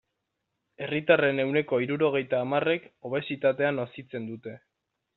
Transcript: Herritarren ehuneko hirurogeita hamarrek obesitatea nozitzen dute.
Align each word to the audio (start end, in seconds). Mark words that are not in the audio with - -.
Herritarren 0.85 1.41
ehuneko 1.43 1.79
hirurogeita 1.85 2.41
hamarrek 2.47 2.91
obesitatea 3.13 3.73
nozitzen 3.81 4.31
dute. 4.35 4.61